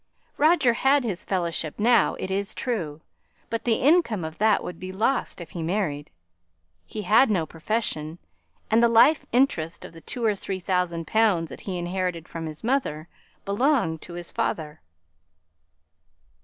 [0.37, 3.01] Roger had his Fellowship now, it is true;
[3.51, 6.09] but the income of that would be lost if he married;
[6.87, 8.17] he had no profession,
[8.71, 12.47] and the life interest of the two or three thousand pounds that he inherited from
[12.47, 13.07] his mother,
[13.45, 14.81] belonged to his father.